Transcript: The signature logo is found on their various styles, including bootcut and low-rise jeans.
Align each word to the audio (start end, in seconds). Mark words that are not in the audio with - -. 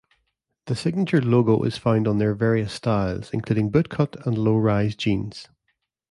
The 0.65 0.75
signature 0.75 1.21
logo 1.21 1.61
is 1.61 1.77
found 1.77 2.07
on 2.07 2.17
their 2.17 2.33
various 2.33 2.73
styles, 2.73 3.29
including 3.31 3.71
bootcut 3.71 4.25
and 4.25 4.35
low-rise 4.35 4.95
jeans. 4.95 5.47